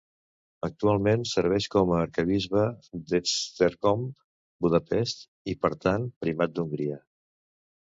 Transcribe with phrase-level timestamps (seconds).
[0.67, 2.63] Actualment serveix com a Arquebisbe
[3.13, 5.23] d'Esztergom-Budapest,
[5.55, 6.99] i per tant, Primat d'Hongria.